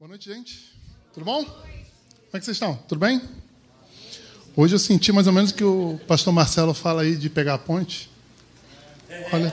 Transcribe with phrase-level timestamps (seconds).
[0.00, 0.72] Boa noite, gente.
[1.12, 1.44] Tudo bom?
[1.44, 1.58] Como
[2.32, 2.74] é que vocês estão?
[2.88, 3.20] Tudo bem?
[4.56, 7.58] Hoje eu senti mais ou menos que o pastor Marcelo fala aí de pegar a
[7.58, 8.10] ponte.
[9.30, 9.50] Olha,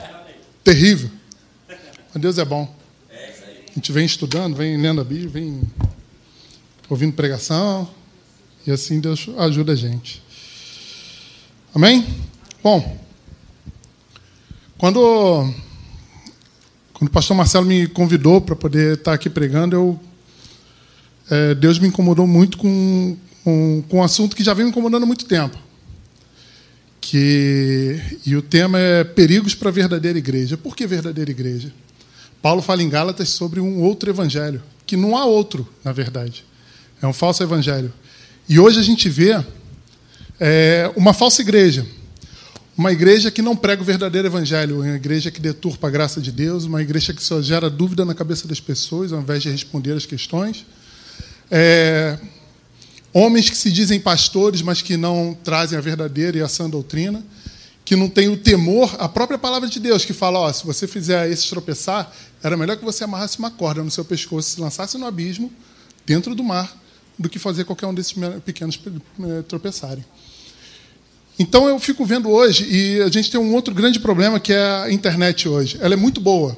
[0.64, 1.10] terrível.
[1.68, 2.74] Mas Deus é bom.
[3.10, 5.60] A gente vem estudando, vem lendo a Bíblia, vem
[6.88, 7.86] ouvindo pregação,
[8.66, 10.22] e assim Deus ajuda a gente.
[11.74, 12.06] Amém?
[12.62, 12.98] Bom,
[14.78, 15.52] quando,
[16.94, 20.07] quando o pastor Marcelo me convidou para poder estar aqui pregando, eu
[21.30, 25.02] é, Deus me incomodou muito com, com, com um assunto que já vem me incomodando
[25.02, 25.58] há muito tempo.
[27.00, 30.56] Que, e o tema é perigos para a verdadeira igreja.
[30.56, 31.72] Por que verdadeira igreja?
[32.42, 36.44] Paulo fala em Gálatas sobre um outro evangelho, que não há outro, na verdade.
[37.00, 37.92] É um falso evangelho.
[38.48, 39.42] E hoje a gente vê
[40.40, 41.86] é, uma falsa igreja.
[42.76, 46.30] Uma igreja que não prega o verdadeiro evangelho, uma igreja que deturpa a graça de
[46.30, 49.92] Deus, uma igreja que só gera dúvida na cabeça das pessoas, ao invés de responder
[49.92, 50.64] as questões.
[51.50, 52.18] É,
[53.12, 57.24] homens que se dizem pastores, mas que não trazem a verdadeira e a sã doutrina,
[57.84, 60.86] que não têm o temor, a própria palavra de Deus, que fala: ó, se você
[60.86, 64.60] fizer esse tropeçar, era melhor que você amarrasse uma corda no seu pescoço e se
[64.60, 65.50] lançasse no abismo,
[66.04, 66.76] dentro do mar,
[67.18, 68.78] do que fazer qualquer um desses pequenos
[69.48, 70.04] tropeçarem.
[71.38, 74.82] Então eu fico vendo hoje, e a gente tem um outro grande problema que é
[74.82, 75.78] a internet hoje.
[75.80, 76.56] Ela é muito boa,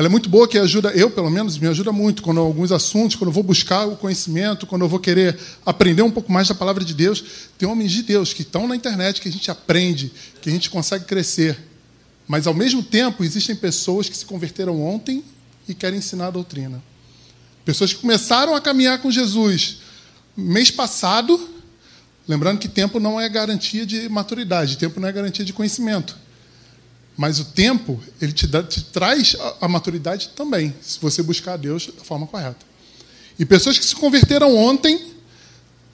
[0.00, 3.16] ela é muito boa, que ajuda, eu pelo menos, me ajuda muito quando alguns assuntos,
[3.16, 6.54] quando eu vou buscar o conhecimento, quando eu vou querer aprender um pouco mais da
[6.54, 7.22] palavra de Deus.
[7.58, 10.70] Tem homens de Deus que estão na internet, que a gente aprende, que a gente
[10.70, 11.58] consegue crescer.
[12.26, 15.22] Mas, ao mesmo tempo, existem pessoas que se converteram ontem
[15.68, 16.82] e querem ensinar a doutrina.
[17.62, 19.80] Pessoas que começaram a caminhar com Jesus
[20.34, 21.38] mês passado,
[22.26, 26.16] lembrando que tempo não é garantia de maturidade, tempo não é garantia de conhecimento.
[27.20, 31.52] Mas o tempo, ele te, dá, te traz a, a maturidade também, se você buscar
[31.52, 32.64] a Deus da forma correta.
[33.38, 34.98] E pessoas que se converteram ontem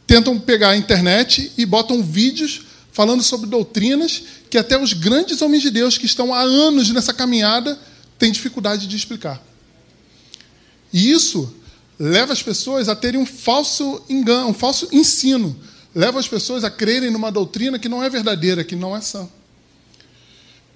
[0.06, 5.64] tentam pegar a internet e botam vídeos falando sobre doutrinas que até os grandes homens
[5.64, 7.76] de Deus que estão há anos nessa caminhada
[8.16, 9.42] têm dificuldade de explicar.
[10.92, 11.52] E isso
[11.98, 15.58] leva as pessoas a terem um falso engano, um falso ensino,
[15.92, 19.28] leva as pessoas a crerem numa doutrina que não é verdadeira, que não é sã.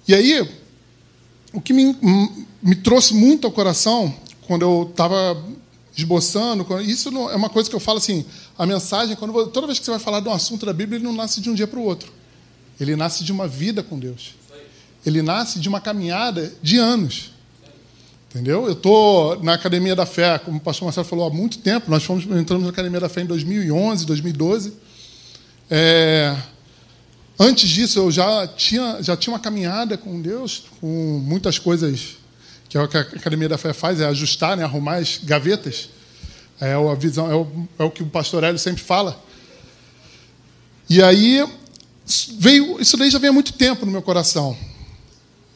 [0.07, 0.47] E aí,
[1.53, 1.95] o que me,
[2.61, 4.13] me trouxe muito ao coração,
[4.47, 5.41] quando eu estava
[5.95, 8.25] esboçando, isso é uma coisa que eu falo assim,
[8.57, 11.05] a mensagem, quando, toda vez que você vai falar de um assunto da Bíblia, ele
[11.05, 12.11] não nasce de um dia para o outro.
[12.79, 14.35] Ele nasce de uma vida com Deus.
[15.05, 17.31] Ele nasce de uma caminhada de anos.
[18.29, 18.65] Entendeu?
[18.65, 21.91] Eu estou na Academia da Fé, como o pastor Marcelo falou, há muito tempo.
[21.91, 24.73] Nós fomos, entramos na Academia da Fé em 2011, 2012.
[25.69, 26.37] É,
[27.43, 32.17] Antes disso, eu já tinha, já tinha uma caminhada com Deus, com muitas coisas
[32.69, 35.89] que é o que a Academia da Fé faz, é ajustar, né, arrumar as gavetas.
[36.59, 37.47] É a visão, é o,
[37.79, 39.19] é o que o pastor Hélio sempre fala.
[40.87, 41.43] E aí,
[42.37, 44.55] veio, isso daí já vem há muito tempo no meu coração.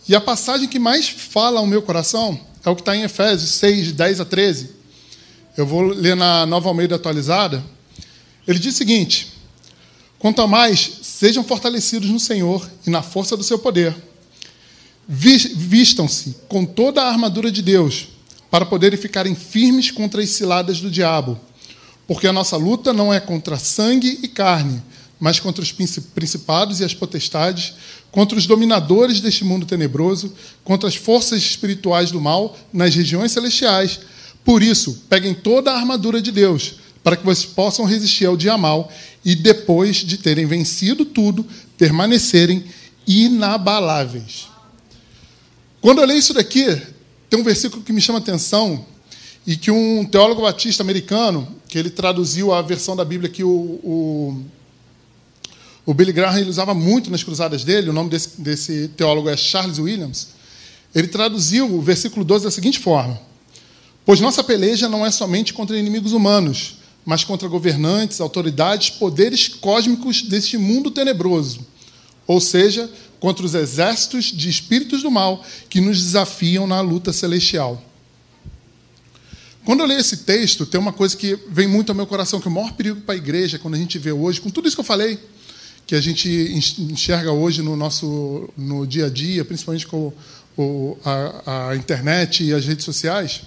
[0.09, 3.51] E a passagem que mais fala ao meu coração é o que está em Efésios
[3.51, 4.71] 6, 10 a 13.
[5.55, 7.63] Eu vou ler na Nova Almeida atualizada.
[8.47, 9.34] Ele diz o seguinte:
[10.19, 13.95] Quanto a mais, sejam fortalecidos no Senhor e na força do seu poder.
[15.07, 18.07] Vistam-se com toda a armadura de Deus,
[18.49, 21.39] para poderem ficarem firmes contra as ciladas do diabo.
[22.07, 24.81] Porque a nossa luta não é contra sangue e carne,
[25.19, 27.73] mas contra os principados e as potestades,
[28.11, 30.33] contra os dominadores deste mundo tenebroso,
[30.63, 33.99] contra as forças espirituais do mal nas regiões celestiais.
[34.43, 38.57] Por isso, peguem toda a armadura de Deus para que vocês possam resistir ao dia
[38.57, 38.91] mal
[39.25, 41.43] e, depois de terem vencido tudo,
[41.75, 42.63] permanecerem
[43.07, 44.47] inabaláveis.
[45.81, 46.65] Quando eu leio isso daqui,
[47.29, 48.85] tem um versículo que me chama a atenção
[49.45, 53.49] e que um teólogo batista americano, que ele traduziu a versão da Bíblia que o,
[53.49, 54.43] o,
[55.85, 59.35] o Billy Graham ele usava muito nas cruzadas dele, o nome desse, desse teólogo é
[59.35, 60.29] Charles Williams,
[60.93, 63.19] ele traduziu o versículo 12 da seguinte forma:
[64.05, 70.23] Pois nossa peleja não é somente contra inimigos humanos, mas contra governantes, autoridades, poderes cósmicos
[70.23, 71.65] deste mundo tenebroso,
[72.25, 77.81] ou seja, contra os exércitos de espíritos do mal que nos desafiam na luta celestial.
[79.63, 82.47] Quando eu leio esse texto, tem uma coisa que vem muito ao meu coração, que
[82.47, 84.75] é o maior perigo para a igreja, quando a gente vê hoje, com tudo isso
[84.75, 85.19] que eu falei,
[85.87, 86.29] que a gente
[86.79, 90.11] enxerga hoje no nosso no dia a dia, principalmente com
[90.57, 93.41] o, a, a internet e as redes sociais,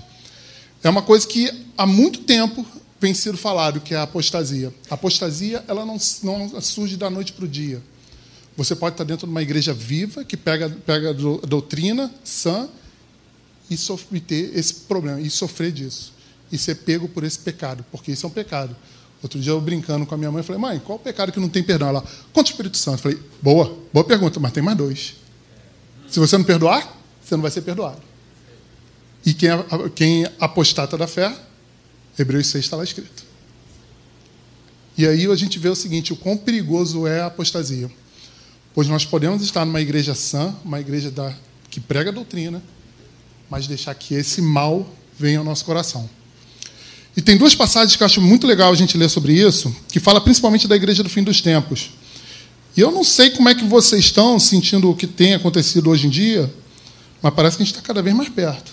[0.82, 2.64] é uma coisa que há muito tempo
[3.00, 4.72] vem sido falado, que é a apostasia.
[4.90, 7.82] A apostasia ela não, não surge da noite para o dia.
[8.56, 12.68] Você pode estar dentro de uma igreja viva, que pega, pega a doutrina sã
[13.70, 13.76] e,
[14.20, 16.12] ter esse problema, e sofrer disso.
[16.50, 18.74] e ser pego por esse pecado, porque isso é um pecado.
[19.22, 21.48] Outro dia eu brincando com a minha mãe, falei, mãe, qual o pecado que não
[21.48, 21.88] tem perdão?
[21.88, 22.98] Ela, quanto Espírito Santo?
[22.98, 25.16] Eu falei, boa, boa pergunta, mas tem mais dois.
[26.08, 28.00] Se você não perdoar, você não vai ser perdoado.
[29.26, 29.50] E quem,
[29.94, 31.36] quem apostata da fé,
[32.18, 33.24] Hebreus 6 está lá escrito.
[34.96, 37.90] E aí a gente vê o seguinte: o quão perigoso é a apostasia.
[38.74, 41.32] Pois nós podemos estar numa igreja sã, uma igreja da,
[41.70, 42.62] que prega a doutrina,
[43.48, 46.08] mas deixar que esse mal venha ao nosso coração.
[47.16, 49.98] E tem duas passagens que eu acho muito legal a gente ler sobre isso, que
[49.98, 51.90] fala principalmente da igreja do fim dos tempos.
[52.76, 56.06] E eu não sei como é que vocês estão sentindo o que tem acontecido hoje
[56.06, 56.52] em dia,
[57.20, 58.70] mas parece que a gente está cada vez mais perto.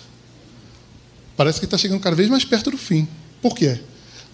[1.36, 3.07] Parece que está chegando cada vez mais perto do fim.
[3.45, 3.80] Por quê?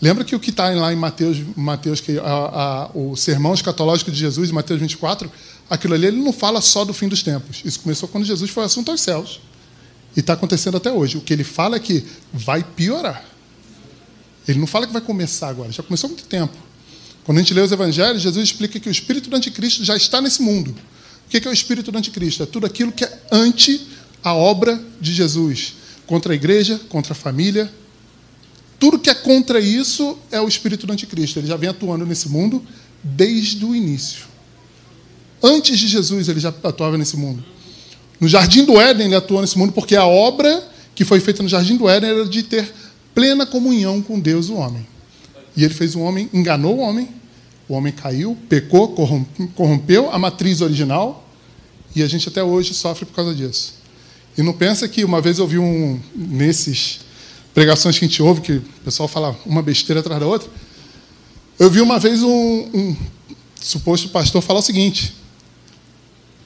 [0.02, 4.10] Lembra que o que está lá em Mateus, Mateus que a, a, o sermão escatológico
[4.10, 5.30] de Jesus, em Mateus 24,
[5.70, 7.62] aquilo ali ele não fala só do fim dos tempos.
[7.66, 9.42] Isso começou quando Jesus foi assunto aos céus.
[10.16, 11.18] E está acontecendo até hoje.
[11.18, 13.22] O que ele fala é que vai piorar.
[14.48, 16.56] Ele não fala que vai começar agora, já começou há muito tempo.
[17.26, 20.22] Quando a gente lê os evangelhos, Jesus explica que o espírito do anticristo já está
[20.22, 20.74] nesse mundo.
[21.28, 22.44] O que é o espírito do anticristo?
[22.44, 23.90] É tudo aquilo que é anti
[24.24, 25.74] a obra de Jesus.
[26.08, 27.70] Contra a igreja, contra a família,
[28.82, 31.38] tudo que é contra isso é o espírito do anticristo.
[31.38, 32.64] Ele já vem atuando nesse mundo
[33.04, 34.26] desde o início.
[35.42, 37.46] Antes de Jesus, ele já atuava nesse mundo.
[38.20, 41.48] No Jardim do Éden, ele atuou nesse mundo porque a obra que foi feita no
[41.48, 42.74] Jardim do Éden era de ter
[43.14, 44.88] plena comunhão com Deus, o homem.
[45.56, 47.08] E ele fez o homem, enganou o homem,
[47.70, 48.96] o homem caiu, pecou,
[49.54, 51.30] corrompeu a matriz original,
[51.96, 53.76] e a gente até hoje sofre por causa disso.
[54.36, 57.11] E não pensa que uma vez eu vi um nesses
[57.54, 60.50] pregações que a gente ouve, que o pessoal fala uma besteira atrás da outra.
[61.60, 62.30] Eu vi uma vez um,
[62.74, 62.96] um
[63.60, 65.14] suposto pastor falar o seguinte: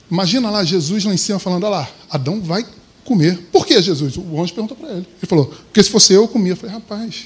[0.09, 2.65] Imagina lá Jesus lá em cima falando: Olha lá, Adão vai
[3.03, 3.37] comer.
[3.51, 4.17] Por que Jesus?
[4.17, 4.99] O anjo perguntou para ele.
[4.99, 6.53] Ele falou: Porque se fosse eu, eu comia.
[6.53, 7.25] Eu falei: Rapaz,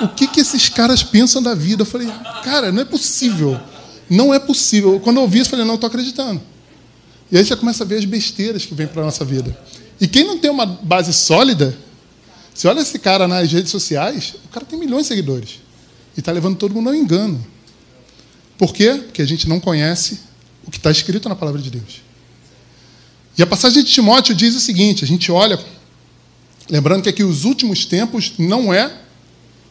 [0.00, 1.82] o que, que esses caras pensam da vida?
[1.82, 2.08] Eu falei:
[2.42, 3.60] Cara, não é possível.
[4.08, 4.98] Não é possível.
[5.00, 6.40] Quando eu ouvi isso, eu falei: Não, estou acreditando.
[7.30, 9.56] E aí você começa a ver as besteiras que vêm para a nossa vida.
[10.00, 11.76] E quem não tem uma base sólida,
[12.60, 15.60] você olha esse cara nas redes sociais, o cara tem milhões de seguidores.
[16.14, 17.42] E está levando todo mundo ao engano.
[18.58, 19.00] Por quê?
[19.02, 20.20] Porque a gente não conhece
[20.66, 22.02] o que está escrito na palavra de Deus.
[23.38, 25.58] E a passagem de Timóteo diz o seguinte: a gente olha,
[26.68, 28.94] lembrando que aqui os últimos tempos não é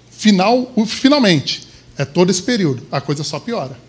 [0.10, 3.80] final, finalmente, é todo esse período, a coisa só piora.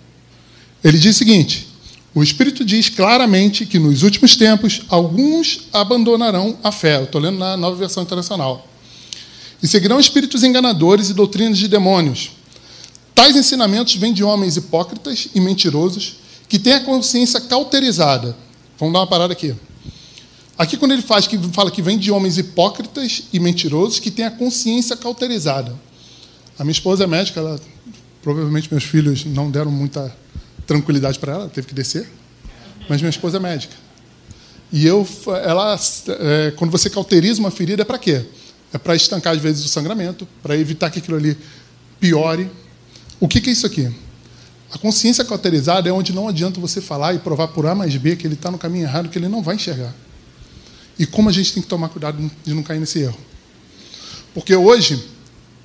[0.84, 1.68] Ele diz o seguinte:
[2.14, 7.02] o Espírito diz claramente que nos últimos tempos alguns abandonarão a fé.
[7.02, 8.66] Estou lendo na nova versão internacional
[9.62, 12.32] e seguirão espíritos enganadores e doutrinas de demônios.
[13.14, 16.16] Tais ensinamentos vêm de homens hipócritas e mentirosos
[16.48, 18.36] que têm a consciência cauterizada.
[18.78, 19.54] Vamos dar uma parada aqui.
[20.56, 24.26] Aqui, quando ele faz, que fala que vem de homens hipócritas e mentirosos que têm
[24.26, 25.74] a consciência cauterizada.
[26.58, 27.58] A minha esposa é médica, ela,
[28.22, 30.14] provavelmente meus filhos não deram muita
[30.66, 32.10] tranquilidade para ela, teve que descer.
[32.88, 33.74] Mas minha esposa é médica.
[34.72, 35.06] E eu,
[35.44, 35.78] ela,
[36.08, 38.24] é, quando você cauteriza uma ferida, é para quê?
[38.72, 41.36] É para estancar, às vezes, o sangramento, para evitar que aquilo ali
[41.98, 42.50] piore.
[43.18, 43.90] O que, que é isso aqui?
[44.72, 48.14] A consciência cauterizada é onde não adianta você falar e provar por A mais B
[48.14, 49.92] que ele está no caminho errado, que ele não vai enxergar.
[50.98, 53.18] E como a gente tem que tomar cuidado de não cair nesse erro.
[54.32, 55.02] Porque hoje,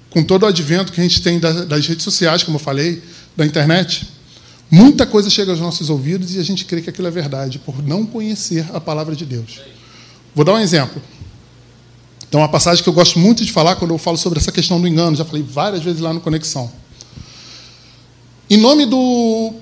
[0.10, 3.04] com todo o advento que a gente tem das redes sociais, como eu falei,
[3.38, 4.08] da internet,
[4.72, 7.84] muita coisa chega aos nossos ouvidos e a gente crê que aquilo é verdade, por
[7.84, 9.60] não conhecer a palavra de Deus.
[10.34, 11.02] Vou dar um exemplo.
[12.28, 14.82] Então, uma passagem que eu gosto muito de falar quando eu falo sobre essa questão
[14.82, 16.72] do engano, já falei várias vezes lá no Conexão.
[18.50, 19.54] Em nome do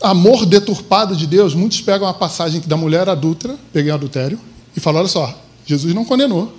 [0.00, 4.38] amor deturpado de Deus, muitos pegam a passagem da mulher adulta, peguei adultério,
[4.76, 6.52] e falam: olha só, Jesus não condenou,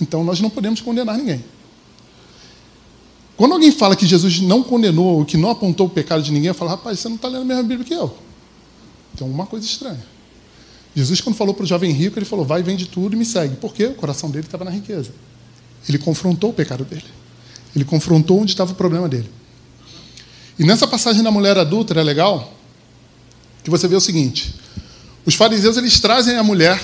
[0.00, 1.44] então nós não podemos condenar ninguém.
[3.36, 6.48] Quando alguém fala que Jesus não condenou, ou que não apontou o pecado de ninguém,
[6.48, 8.16] eu falo: rapaz, você não está lendo a mesma Bíblia que eu.
[9.16, 10.11] Tem alguma coisa estranha.
[10.94, 13.56] Jesus, quando falou para o jovem rico, ele falou: vai, vende tudo e me segue.
[13.56, 13.86] Por quê?
[13.86, 15.10] O coração dele estava na riqueza.
[15.88, 17.04] Ele confrontou o pecado dele.
[17.74, 19.30] Ele confrontou onde estava o problema dele.
[20.58, 22.52] E nessa passagem da mulher adulta é legal
[23.64, 24.54] que você vê o seguinte:
[25.24, 26.80] os fariseus eles trazem a mulher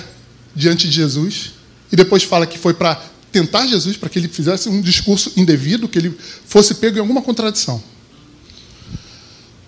[0.55, 1.53] diante de Jesus
[1.93, 3.01] e depois fala que foi para
[3.31, 7.21] tentar Jesus para que ele fizesse um discurso indevido, que ele fosse pego em alguma
[7.21, 7.83] contradição.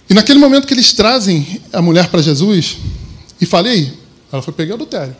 [0.08, 2.78] E naquele momento que eles trazem a mulher para Jesus
[3.40, 3.99] e falei,
[4.32, 5.16] ela foi pegar adultério.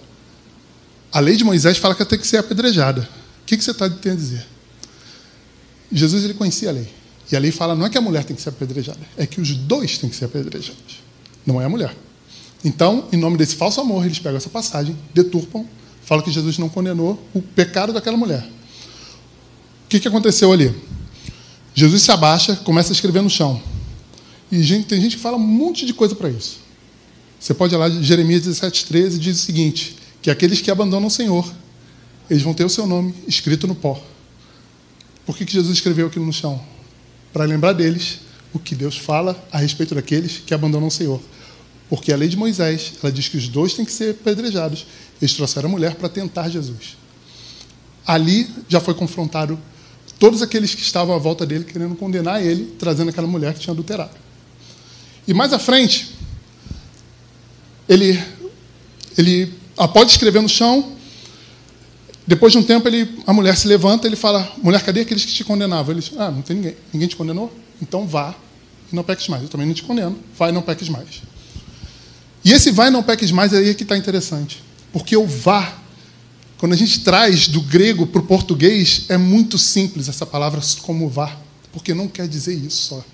[1.13, 3.09] A lei de Moisés fala que ela tem que ser apedrejada.
[3.43, 4.47] O que, você está tentando dizer?
[5.91, 6.89] Jesus ele conhecia a lei.
[7.31, 9.41] E a lei fala não é que a mulher tem que ser apedrejada, é que
[9.41, 11.01] os dois têm que ser apedrejados.
[11.45, 11.97] Não é a mulher.
[12.65, 15.65] Então, em nome desse falso amor, eles pegam essa passagem, deturpam,
[16.05, 18.47] falam que Jesus não condenou o pecado daquela mulher.
[19.89, 20.75] que, que aconteceu ali?
[21.75, 23.61] Jesus se abaixa, começa a escrever no chão.
[24.51, 26.59] E gente, tem gente que fala um monte de coisa para isso.
[27.41, 31.11] Você pode ir lá, Jeremias 17, 13, diz o seguinte: que aqueles que abandonam o
[31.11, 31.51] Senhor,
[32.29, 34.01] eles vão ter o seu nome escrito no pó.
[35.25, 36.61] Por que, que Jesus escreveu aquilo no chão?
[37.33, 38.19] Para lembrar deles
[38.53, 41.21] o que Deus fala a respeito daqueles que abandonam o Senhor.
[41.89, 44.87] Porque a lei de Moisés, ela diz que os dois têm que ser apedrejados.
[45.21, 46.97] Eles trouxeram a mulher para tentar Jesus.
[48.07, 49.59] Ali já foi confrontado
[50.19, 53.73] todos aqueles que estavam à volta dele querendo condenar ele, trazendo aquela mulher que tinha
[53.73, 54.17] adulterado.
[55.27, 56.15] E mais à frente,
[57.91, 58.23] ele,
[59.19, 60.93] ele após escrever no chão,
[62.27, 65.33] depois de um tempo, ele, a mulher se levanta ele fala: Mulher, cadê aqueles que
[65.33, 65.93] te condenavam?
[65.93, 66.77] Ele diz: Ah, não tem ninguém.
[66.93, 67.53] Ninguém te condenou?
[67.83, 68.35] Então vá
[68.93, 69.43] e não peques mais.
[69.43, 70.17] Eu também não te condeno.
[70.39, 71.23] Vai e não peques mais.
[72.45, 74.63] E esse vai e não peques mais aí é que está interessante.
[74.93, 75.81] Porque o vá
[76.61, 81.09] quando a gente traz do grego para o português, é muito simples essa palavra como
[81.09, 81.35] vá,
[81.73, 83.05] porque não quer dizer isso só.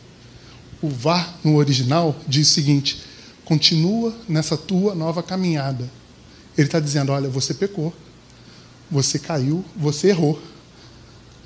[0.82, 2.98] O vá no original diz o seguinte:
[3.46, 5.88] continua nessa tua nova caminhada.
[6.58, 7.94] Ele está dizendo: olha, você pecou,
[8.90, 10.38] você caiu, você errou.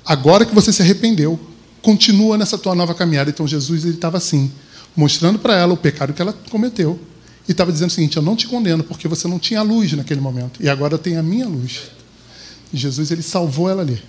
[0.03, 1.39] Agora que você se arrependeu,
[1.81, 3.29] continua nessa tua nova caminhada.
[3.29, 4.51] Então Jesus ele estava assim,
[4.95, 6.99] mostrando para ela o pecado que ela cometeu
[7.47, 10.19] e estava dizendo o seguinte: Eu não te condeno porque você não tinha luz naquele
[10.19, 11.83] momento e agora tenho a minha luz.
[12.73, 14.01] Jesus ele salvou ela ali.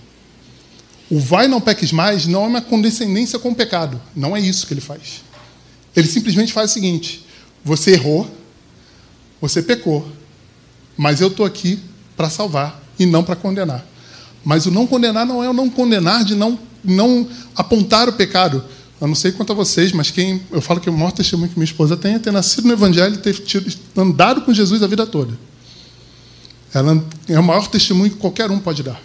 [1.11, 4.01] O vai não peques mais não é uma condescendência com o pecado.
[4.15, 5.21] Não é isso que ele faz.
[5.95, 7.22] Ele simplesmente faz o seguinte:
[7.63, 8.29] Você errou,
[9.39, 10.07] você pecou,
[10.97, 11.79] mas eu estou aqui
[12.15, 13.85] para salvar e não para condenar.
[14.43, 18.63] Mas o não condenar não é o não condenar de não, não apontar o pecado.
[18.99, 21.57] Eu não sei quanto a vocês, mas quem eu falo que o maior testemunho que
[21.57, 24.87] minha esposa tem é ter nascido no Evangelho e ter tido, andado com Jesus a
[24.87, 25.37] vida toda.
[26.73, 29.01] Ela é o maior testemunho que qualquer um pode dar.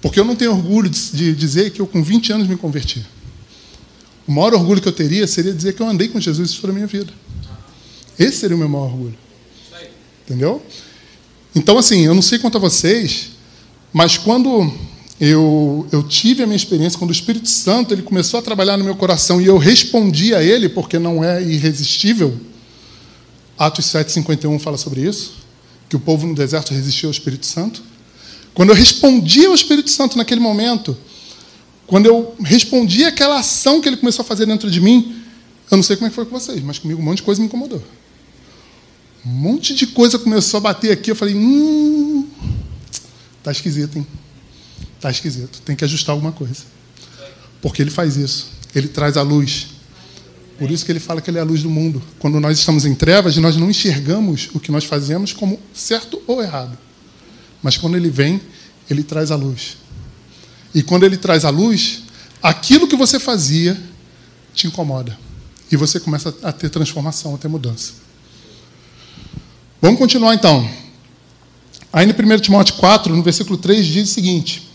[0.00, 3.04] Porque eu não tenho orgulho de, de dizer que eu, com 20 anos, me converti.
[4.26, 6.74] O maior orgulho que eu teria seria dizer que eu andei com Jesus toda a
[6.74, 7.12] minha vida.
[8.18, 9.18] Esse seria o meu maior orgulho.
[10.24, 10.62] Entendeu?
[11.54, 13.28] Então, assim, eu não sei quanto a vocês,
[13.92, 14.70] mas quando
[15.20, 18.84] eu, eu tive a minha experiência quando o Espírito Santo ele começou a trabalhar no
[18.84, 22.38] meu coração e eu respondi a ele, porque não é irresistível.
[23.58, 25.34] Atos 7,51 fala sobre isso,
[25.88, 27.82] que o povo no deserto resistiu ao Espírito Santo.
[28.52, 30.96] Quando eu respondi ao Espírito Santo naquele momento,
[31.86, 35.22] quando eu respondi aquela ação que ele começou a fazer dentro de mim,
[35.70, 37.40] eu não sei como é que foi com vocês, mas comigo um monte de coisa
[37.40, 37.82] me incomodou.
[39.26, 42.28] Um monte de coisa começou a bater aqui, eu falei, hum,
[43.42, 44.06] tá esquisito, hein?
[44.94, 45.60] Está esquisito.
[45.62, 46.62] Tem que ajustar alguma coisa.
[47.60, 48.48] Porque ele faz isso.
[48.72, 49.66] Ele traz a luz.
[50.56, 52.00] Por isso que ele fala que ele é a luz do mundo.
[52.20, 56.40] Quando nós estamos em trevas, nós não enxergamos o que nós fazemos como certo ou
[56.40, 56.78] errado.
[57.60, 58.40] Mas quando ele vem,
[58.88, 59.76] ele traz a luz.
[60.72, 62.04] E quando ele traz a luz,
[62.40, 63.76] aquilo que você fazia
[64.54, 65.18] te incomoda.
[65.68, 68.05] E você começa a ter transformação, a ter mudança.
[69.86, 70.68] Vamos continuar então.
[71.92, 74.68] Aí no 1 Timóteo 4, no versículo 3, diz o seguinte: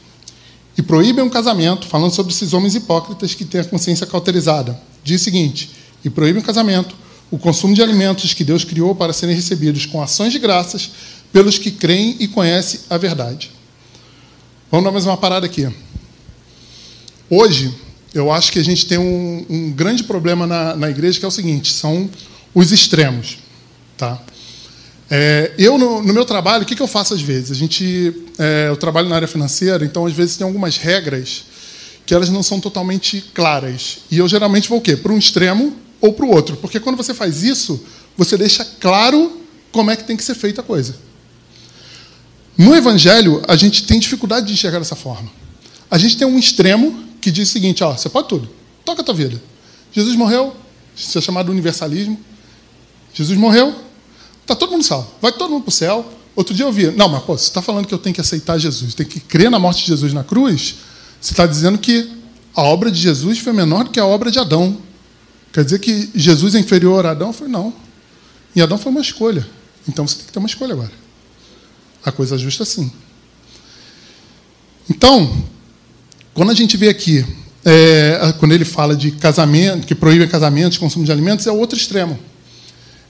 [0.77, 4.79] e proíbem um casamento, falando sobre esses homens hipócritas que têm a consciência cauterizada.
[5.03, 5.69] Diz o seguinte:
[6.01, 6.95] e proíbem o casamento,
[7.29, 10.91] o consumo de alimentos que Deus criou para serem recebidos com ações de graças
[11.29, 13.51] pelos que creem e conhecem a verdade.
[14.71, 15.67] Vamos dar mais uma parada aqui.
[17.29, 17.75] Hoje,
[18.13, 21.27] eu acho que a gente tem um, um grande problema na, na igreja que é
[21.27, 22.09] o seguinte: são
[22.55, 23.39] os extremos.
[23.97, 24.17] Tá?
[25.13, 27.51] É, eu, no, no, meu trabalho, o que, que, eu faço às vezes?
[27.51, 31.43] A gente, é, eu trabalho na área financeira, então às vezes tem algumas regras
[32.05, 33.97] que elas não são totalmente claras.
[34.09, 34.95] E eu geralmente vou o quê?
[34.95, 36.55] Para um extremo ou para o outro.
[36.55, 37.83] Porque quando você faz isso,
[38.15, 40.95] você deixa claro como é que tem que ser feita a coisa.
[42.57, 45.29] No Evangelho, a gente tem dificuldade de enxergar dessa forma.
[45.89, 48.49] A gente tem um extremo que diz o seguinte: ó, você pode tudo,
[48.85, 49.41] toca a tua vida.
[49.91, 50.55] Jesus morreu,
[50.95, 52.17] isso é chamado universalismo.
[53.13, 53.75] Jesus morreu,
[54.41, 55.07] Está todo mundo salvo.
[55.21, 56.05] Vai todo mundo para o céu.
[56.35, 58.57] Outro dia eu vi, não, mas pô, você está falando que eu tenho que aceitar
[58.57, 60.75] Jesus, tem que crer na morte de Jesus na cruz,
[61.19, 62.09] você está dizendo que
[62.55, 64.77] a obra de Jesus foi menor que a obra de Adão.
[65.53, 67.33] Quer dizer que Jesus é inferior a Adão?
[67.33, 67.73] Falei, não.
[68.55, 69.45] E Adão foi uma escolha.
[69.87, 70.91] Então você tem que ter uma escolha agora.
[72.03, 72.91] A coisa justa assim.
[74.89, 75.45] Então,
[76.33, 77.25] quando a gente vê aqui,
[77.63, 81.77] é, quando ele fala de casamento, que proíbe casamentos, consumo de alimentos, é o outro
[81.77, 82.17] extremo.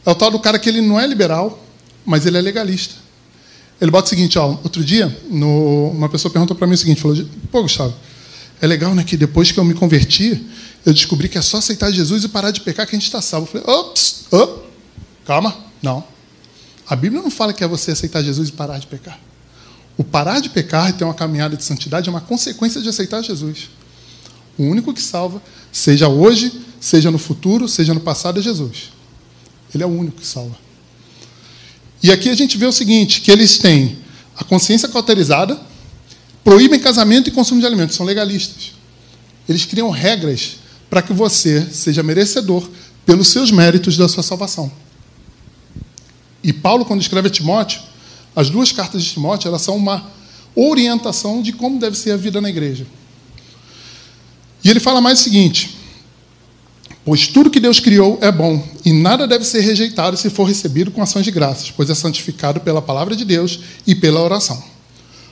[0.05, 1.63] É o tal do cara que ele não é liberal,
[2.05, 2.95] mas ele é legalista.
[3.79, 7.01] Ele bota o seguinte, ó, outro dia, no, uma pessoa perguntou para mim o seguinte,
[7.01, 7.17] falou,
[7.51, 7.93] pô, Gustavo,
[8.61, 10.45] é legal, né, que depois que eu me converti,
[10.85, 13.21] eu descobri que é só aceitar Jesus e parar de pecar que a gente está
[13.21, 13.47] salvo.
[13.47, 14.67] Eu falei, ops, op,
[15.25, 16.03] calma, não.
[16.87, 19.19] A Bíblia não fala que é você aceitar Jesus e parar de pecar.
[19.97, 23.21] O parar de pecar e ter uma caminhada de santidade é uma consequência de aceitar
[23.23, 23.69] Jesus.
[24.57, 25.41] O único que salva,
[25.71, 28.91] seja hoje, seja no futuro, seja no passado, é Jesus.
[29.73, 30.57] Ele é o único que salva.
[32.03, 33.97] E aqui a gente vê o seguinte: que eles têm
[34.35, 35.59] a consciência cauterizada,
[36.43, 38.73] proíbem casamento e consumo de alimentos, são legalistas.
[39.47, 40.57] Eles criam regras
[40.89, 42.67] para que você seja merecedor
[43.05, 44.71] pelos seus méritos da sua salvação.
[46.43, 47.81] E Paulo, quando escreve a Timóteo,
[48.35, 50.09] as duas cartas de Timóteo, elas são uma
[50.55, 52.85] orientação de como deve ser a vida na igreja.
[54.63, 55.77] E ele fala mais o seguinte:
[57.03, 60.91] Pois tudo que Deus criou é bom, e nada deve ser rejeitado se for recebido
[60.91, 64.61] com ações de graças, pois é santificado pela palavra de Deus e pela oração.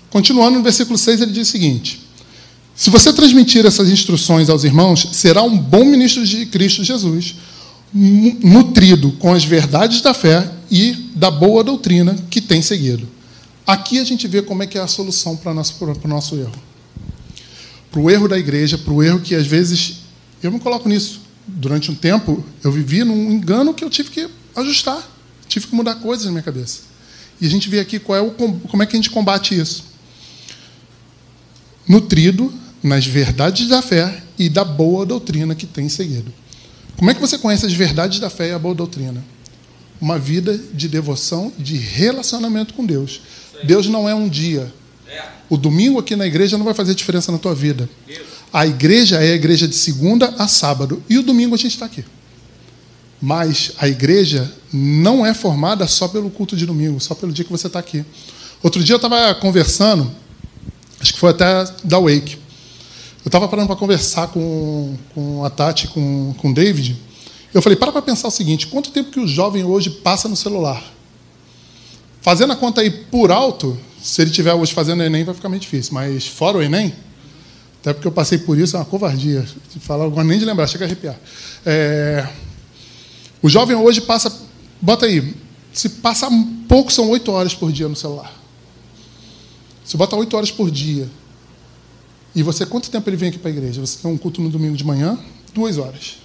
[0.10, 2.02] Continuando no versículo 6, ele diz o seguinte:
[2.76, 7.36] Se você transmitir essas instruções aos irmãos, será um bom ministro de Cristo Jesus,
[7.94, 13.08] nutrido com as verdades da fé e da boa doutrina que tem seguido.
[13.66, 16.08] Aqui a gente vê como é que é a solução para o nosso, para o
[16.08, 16.52] nosso erro.
[17.92, 19.98] Para o erro da igreja, para o erro que às vezes.
[20.42, 21.29] Eu me coloco nisso.
[21.56, 25.04] Durante um tempo, eu vivi num engano que eu tive que ajustar,
[25.48, 26.82] tive que mudar coisas na minha cabeça.
[27.42, 29.86] E a gente vê aqui qual é o, como é que a gente combate isso.
[31.88, 32.54] Nutrido
[32.84, 36.32] nas verdades da fé e da boa doutrina que tem seguido.
[36.98, 39.24] Como é que você conhece as verdades da fé e a boa doutrina?
[40.00, 43.22] Uma vida de devoção, de relacionamento com Deus.
[43.64, 44.72] Deus não é um dia.
[45.50, 47.90] O domingo aqui na igreja não vai fazer diferença na tua vida.
[48.52, 51.04] A igreja é a igreja de segunda a sábado.
[51.10, 52.04] E o domingo a gente está aqui.
[53.22, 57.52] Mas a igreja não é formada só pelo culto de domingo, só pelo dia que
[57.52, 58.04] você está aqui.
[58.64, 60.10] Outro dia eu estava conversando,
[61.00, 62.38] acho que foi até da Wake.
[63.24, 66.98] Eu estava parando para conversar com, com a Tati, com, com o David.
[67.54, 70.36] Eu falei, para para pensar o seguinte: quanto tempo que o jovem hoje passa no
[70.36, 70.84] celular?
[72.22, 75.50] Fazendo a conta aí por alto, se ele estiver hoje fazendo o Enem, vai ficar
[75.50, 75.94] meio difícil.
[75.94, 76.94] Mas fora o Enem,
[77.82, 79.46] até porque eu passei por isso, é uma covardia.
[79.74, 81.18] De falar agora nem de lembrar, chega a arrepiar.
[81.66, 82.28] É,
[83.42, 84.32] o jovem hoje passa,
[84.82, 85.34] bota aí,
[85.72, 86.30] se passa
[86.68, 88.34] pouco, são oito horas por dia no celular.
[89.86, 91.10] Se bota oito horas por dia,
[92.36, 93.82] e você, quanto tempo ele vem aqui para a igreja?
[93.82, 95.18] Você tem um culto no domingo de manhã,
[95.54, 96.18] duas horas.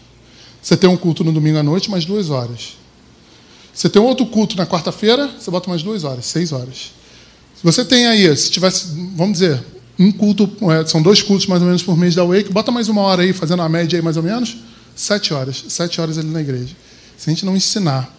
[0.61, 2.77] Você tem um culto no domingo à noite, mais duas horas.
[3.73, 6.93] Você tem outro culto na quarta-feira, você bota mais duas horas, seis horas.
[7.57, 9.65] Se você tem aí, se tivesse, vamos dizer,
[9.99, 12.89] um culto, é, são dois cultos mais ou menos por mês da Wake, bota mais
[12.89, 14.57] uma hora aí, fazendo a média aí mais ou menos,
[14.95, 15.65] sete horas.
[15.69, 16.75] Sete horas ali na igreja.
[17.17, 18.13] Se a gente não ensinar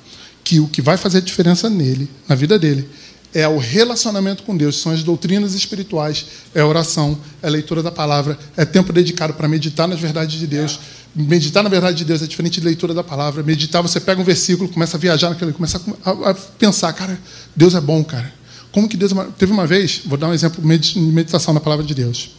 [0.44, 2.88] que o que vai fazer diferença nele, na vida dele,
[3.34, 7.84] é o relacionamento com Deus, são as doutrinas espirituais, é a oração, é a leitura
[7.84, 10.80] da palavra, é tempo dedicado para meditar nas verdades de Deus.
[11.14, 13.44] Meditar na verdade de Deus é diferente de leitura da palavra.
[13.44, 17.20] Meditar, você pega um versículo, começa a viajar naquele, começa a, a pensar, cara,
[17.54, 18.34] Deus é bom, cara.
[18.76, 19.14] Como que Deus.
[19.38, 22.32] Teve uma vez, vou dar um exemplo de meditação na palavra de Deus.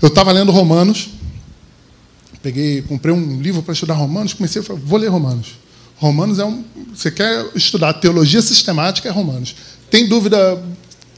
[0.00, 1.08] Eu estava lendo Romanos,
[2.40, 5.58] peguei, comprei um livro para estudar Romanos, comecei a vou ler Romanos.
[5.96, 6.62] Romanos é um.
[6.94, 9.56] Você quer estudar teologia sistemática, é Romanos.
[9.90, 10.62] Tem dúvida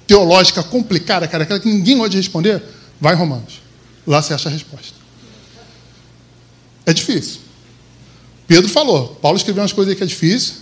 [0.07, 2.63] teológica complicada, cara, aquela que ninguém pode responder?
[2.99, 3.61] Vai Romanos.
[4.07, 4.95] Lá você acha a resposta.
[6.87, 7.43] É difícil.
[8.47, 9.09] Pedro falou.
[9.21, 10.55] Paulo escreveu umas coisas aí que é difícil.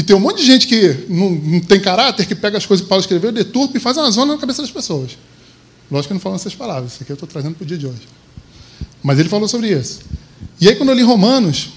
[0.00, 2.82] E tem um monte de gente que não, não tem caráter, que pega as coisas
[2.82, 5.18] que Paulo escreveu, deturpa e faz uma zona na cabeça das pessoas.
[5.90, 7.86] Lógico que não falando essas palavras, isso aqui eu estou trazendo para o dia de
[7.86, 8.08] hoje.
[9.02, 10.00] Mas ele falou sobre isso.
[10.58, 11.68] E aí, quando eu li Romanos,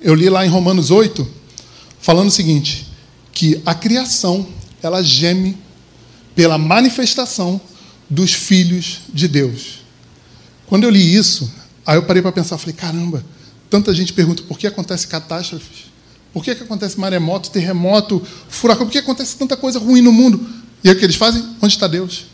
[0.00, 1.24] eu li lá em Romanos 8,
[2.00, 2.88] falando o seguinte:
[3.30, 4.44] que a criação
[4.82, 5.56] ela geme
[6.34, 7.60] pela manifestação
[8.10, 9.84] dos filhos de Deus.
[10.66, 11.48] Quando eu li isso,
[11.86, 13.24] aí eu parei para pensar, falei, caramba,
[13.70, 15.91] tanta gente pergunta por que acontece catástrofes,
[16.32, 20.44] por que, que acontece maremoto, terremoto, furacão, por que acontece tanta coisa ruim no mundo?
[20.82, 21.44] E o que eles fazem?
[21.60, 22.26] Onde está Deus?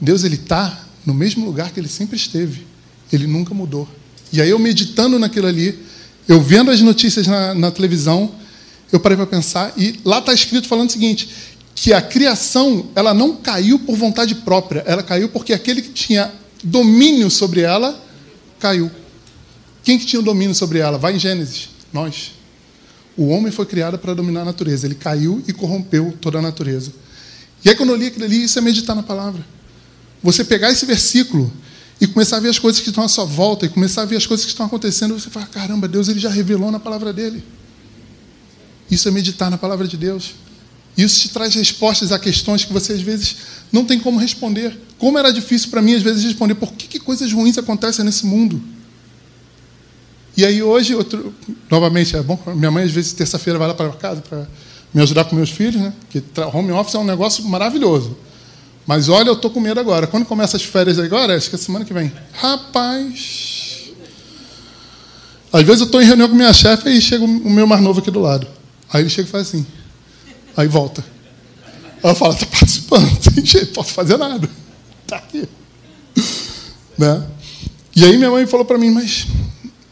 [0.00, 2.66] Deus ele está no mesmo lugar que ele sempre esteve.
[3.12, 3.88] Ele nunca mudou.
[4.32, 5.78] E aí eu meditando naquilo ali,
[6.28, 8.32] eu vendo as notícias na, na televisão,
[8.90, 11.28] eu parei para pensar e lá está escrito falando o seguinte:
[11.74, 16.32] que a criação ela não caiu por vontade própria, ela caiu porque aquele que tinha
[16.62, 18.00] domínio sobre ela
[18.58, 18.90] caiu.
[19.82, 20.96] Quem que tinha o domínio sobre ela?
[20.96, 22.41] Vai em Gênesis, nós.
[23.16, 26.92] O homem foi criado para dominar a natureza, ele caiu e corrompeu toda a natureza.
[27.64, 29.44] E aí, quando eu li aquilo ali, isso é meditar na palavra.
[30.22, 31.52] Você pegar esse versículo
[32.00, 34.16] e começar a ver as coisas que estão à sua volta, e começar a ver
[34.16, 37.44] as coisas que estão acontecendo, você fala: caramba, Deus ele já revelou na palavra dele.
[38.90, 40.34] Isso é meditar na palavra de Deus.
[40.96, 43.36] Isso te traz respostas a questões que você às vezes
[43.70, 44.78] não tem como responder.
[44.98, 48.26] Como era difícil para mim às vezes responder por que, que, coisas ruins acontecem nesse
[48.26, 48.62] mundo.
[50.36, 51.34] E aí hoje, outro,
[51.70, 54.46] novamente, é bom, minha mãe às vezes terça-feira vai lá para casa para
[54.92, 55.92] me ajudar com meus filhos, né?
[56.10, 58.16] Que home office é um negócio maravilhoso.
[58.86, 60.06] Mas olha, eu tô com medo agora.
[60.06, 62.12] Quando começa as férias agora, acho que é semana que vem.
[62.32, 63.92] Rapaz.
[65.52, 68.00] Às vezes eu estou em reunião com minha chefe e chega o meu mais novo
[68.00, 68.46] aqui do lado.
[68.92, 69.66] Aí ele chega e faz assim.
[70.56, 71.04] Aí volta.
[72.02, 74.48] Aí eu falo, tá participando, não tem jeito, posso fazer nada.
[75.06, 75.48] Tá aqui.
[76.98, 77.24] Né?
[77.94, 79.26] E aí minha mãe falou para mim, mas,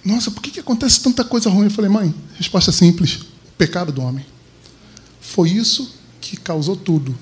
[0.04, 1.64] nossa, por que, que acontece tanta coisa ruim?
[1.64, 4.24] Eu falei, mãe, resposta simples: o pecado do homem.
[5.20, 7.14] Foi isso que causou tudo.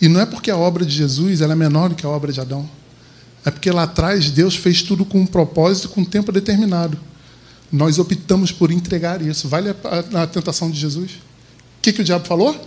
[0.00, 2.40] E não é porque a obra de Jesus é menor do que a obra de
[2.40, 2.68] Adão.
[3.44, 6.98] É porque lá atrás Deus fez tudo com um propósito, com um tempo determinado.
[7.70, 9.48] Nós optamos por entregar isso.
[9.48, 9.76] Vale a,
[10.18, 11.12] a, a tentação de Jesus?
[11.12, 12.58] O que, que o diabo falou?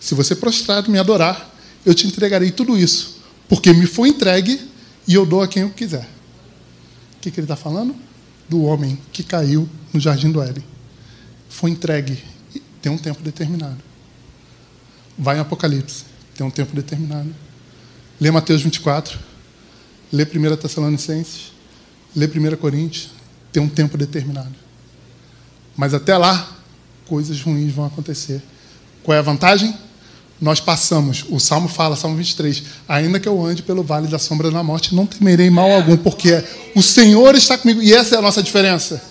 [0.00, 1.54] Se você prostrado me adorar,
[1.86, 3.18] eu te entregarei tudo isso.
[3.48, 4.60] Porque me foi entregue
[5.06, 6.08] e eu dou a quem eu quiser.
[7.16, 7.94] O que, que ele está falando?
[8.48, 10.64] Do homem que caiu no jardim do Éden.
[11.48, 12.22] Foi entregue.
[12.82, 13.78] Tem um tempo determinado.
[15.18, 16.04] Vai em Apocalipse.
[16.36, 17.34] Tem um tempo determinado.
[18.20, 19.18] Lê Mateus 24.
[20.12, 21.52] Lê 1 Tessalonicenses.
[22.14, 23.10] Lê 1 Coríntios.
[23.52, 24.54] Tem um tempo determinado.
[25.76, 26.56] Mas até lá,
[27.06, 28.42] coisas ruins vão acontecer.
[29.02, 29.74] Qual é a vantagem?
[30.40, 34.50] Nós passamos, o Salmo fala, Salmo 23, ainda que eu ande pelo vale da sombra
[34.50, 36.42] da morte, não temerei mal algum, porque
[36.74, 37.80] o Senhor está comigo.
[37.80, 39.02] E essa é a nossa diferença.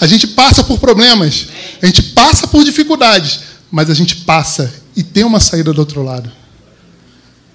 [0.00, 1.48] A gente passa por problemas,
[1.80, 3.40] a gente passa por dificuldades,
[3.70, 6.30] mas a gente passa e tem uma saída do outro lado.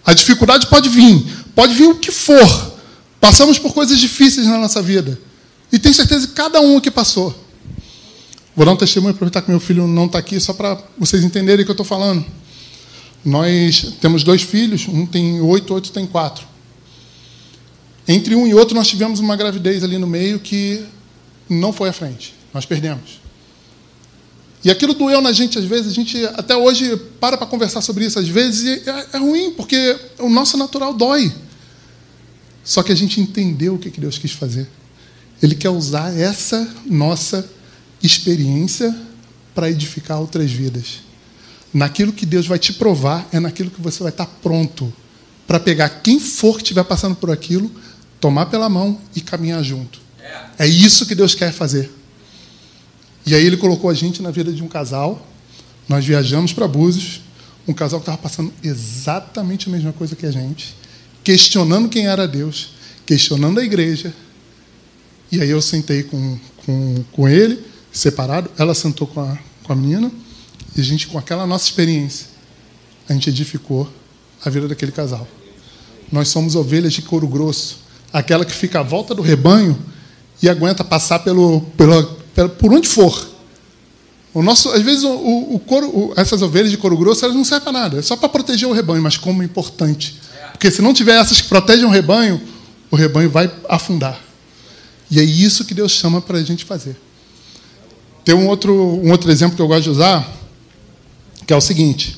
[0.05, 1.23] A dificuldade pode vir,
[1.55, 2.71] pode vir o que for.
[3.19, 5.19] Passamos por coisas difíceis na nossa vida.
[5.71, 7.35] E tenho certeza que cada um que passou.
[8.55, 11.61] Vou dar um testemunho, aproveitar que meu filho não está aqui, só para vocês entenderem
[11.61, 12.25] o que eu estou falando.
[13.23, 16.45] Nós temos dois filhos, um tem oito, outro tem quatro.
[18.07, 20.83] Entre um e outro, nós tivemos uma gravidez ali no meio que
[21.47, 22.33] não foi à frente.
[22.53, 23.21] Nós perdemos.
[24.63, 28.05] E aquilo doeu na gente, às vezes, a gente até hoje para para conversar sobre
[28.05, 31.33] isso, às vezes é, é, ruim, porque o nosso natural dói.
[32.63, 34.67] Só que a gente entendeu o que Deus quis fazer.
[35.41, 37.49] Ele quer usar essa nossa
[38.03, 38.95] experiência
[39.55, 40.99] para edificar outras vidas.
[41.73, 44.93] Naquilo que Deus vai te provar, é naquilo que você vai estar pronto
[45.47, 47.71] para pegar quem for que estiver passando por aquilo,
[48.19, 49.99] tomar pela mão e caminhar junto.
[50.57, 51.91] É isso que Deus quer fazer.
[53.25, 55.27] E aí ele colocou a gente na vida de um casal.
[55.87, 57.21] Nós viajamos para Búzios,
[57.67, 60.75] um casal que estava passando exatamente a mesma coisa que a gente,
[61.23, 62.69] questionando quem era Deus,
[63.05, 64.13] questionando a igreja.
[65.31, 69.75] E aí eu sentei com, com, com ele, separado, ela sentou com a, com a
[69.75, 70.11] menina,
[70.75, 72.27] e a gente, com aquela nossa experiência,
[73.07, 73.91] a gente edificou
[74.43, 75.27] a vida daquele casal.
[76.11, 77.79] Nós somos ovelhas de couro grosso,
[78.11, 79.77] aquela que fica à volta do rebanho
[80.41, 83.29] e aguenta passar pelo, pelo, por onde for.
[84.33, 87.43] O nosso, às vezes, o, o couro, o, essas ovelhas de couro grosso elas não
[87.43, 90.19] servem para nada, é só para proteger o rebanho, mas como é importante.
[90.53, 92.41] Porque se não tiver essas que protegem o rebanho,
[92.89, 94.19] o rebanho vai afundar.
[95.09, 96.95] E é isso que Deus chama para a gente fazer.
[98.23, 100.40] Tem um outro, um outro exemplo que eu gosto de usar,
[101.51, 102.17] que é o seguinte.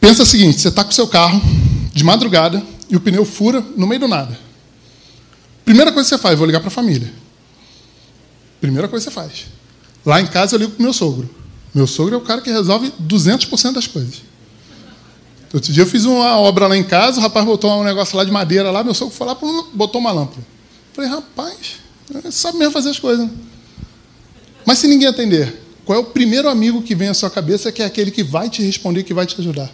[0.00, 1.42] Pensa o seguinte: você está com o seu carro
[1.92, 4.38] de madrugada e o pneu fura no meio do nada.
[5.62, 7.12] Primeira coisa que você faz, vou ligar para a família.
[8.62, 9.44] Primeira coisa que você faz.
[10.06, 11.28] Lá em casa eu ligo para meu sogro.
[11.74, 14.22] Meu sogro é o cara que resolve 200% das coisas.
[15.52, 18.24] Outro dia eu fiz uma obra lá em casa, o rapaz botou um negócio lá
[18.24, 19.36] de madeira lá, meu sogro foi lá,
[19.74, 20.46] botou uma lâmpada.
[20.94, 21.74] Falei, rapaz,
[22.30, 23.26] sabe mesmo fazer as coisas.
[23.26, 23.32] Né?
[24.64, 25.60] Mas se ninguém atender,
[25.92, 28.48] qual é o primeiro amigo que vem à sua cabeça que é aquele que vai
[28.48, 29.70] te responder, que vai te ajudar?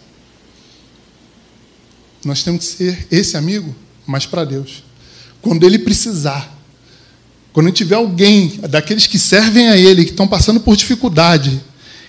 [2.24, 3.72] Nós temos que ser esse amigo,
[4.04, 4.83] mas para Deus.
[5.40, 6.59] Quando ele precisar,
[7.52, 11.62] quando tiver alguém, daqueles que servem a Ele, que estão passando por dificuldade,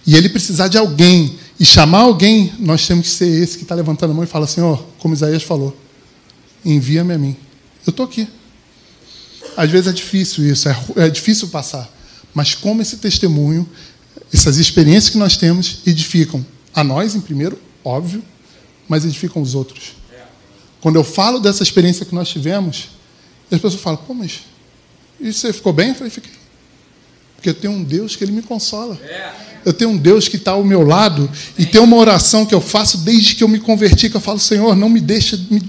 [0.08, 3.76] e Ele precisar de alguém, e chamar alguém, nós temos que ser esse que está
[3.76, 5.80] levantando a mão e fala, Senhor, como Isaías falou,
[6.66, 7.36] envia-me a mim.
[7.86, 8.28] Eu estou aqui.
[9.56, 11.88] Às vezes é difícil isso, é, é difícil passar.
[12.34, 13.68] Mas como esse testemunho,
[14.34, 18.24] essas experiências que nós temos, edificam a nós, em primeiro, óbvio,
[18.88, 19.94] mas edificam os outros.
[20.82, 22.90] Quando eu falo dessa experiência que nós tivemos,
[23.52, 24.42] as pessoas falam, pô, mas
[25.20, 25.90] e você ficou bem?
[25.90, 26.32] Eu falei, fiquei.
[27.36, 29.00] Porque eu tenho um Deus que ele me consola.
[29.66, 32.62] Eu tenho um Deus que está ao meu lado e tem uma oração que eu
[32.62, 35.62] faço desde que eu me converti, que eu falo, Senhor, não me deixa me,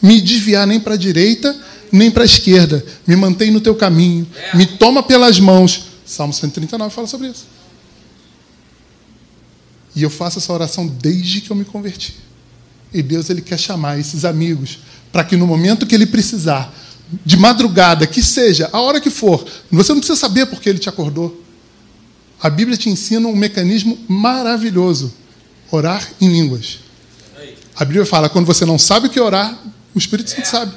[0.00, 1.58] me desviar nem para a direita,
[1.90, 2.84] nem para a esquerda.
[3.06, 4.26] Me mantém no teu caminho.
[4.54, 5.84] Me toma pelas mãos.
[6.04, 7.46] Salmo 139 fala sobre isso.
[9.94, 12.16] E eu faço essa oração desde que eu me converti.
[12.92, 14.78] E Deus ele quer chamar esses amigos
[15.12, 16.72] para que no momento que ele precisar,
[17.24, 20.88] de madrugada, que seja, a hora que for, você não precisa saber porque ele te
[20.88, 21.42] acordou.
[22.40, 25.12] A Bíblia te ensina um mecanismo maravilhoso:
[25.70, 26.78] orar em línguas.
[27.74, 29.58] A Bíblia fala: quando você não sabe o que orar,
[29.94, 30.72] o Espírito Santo sabe.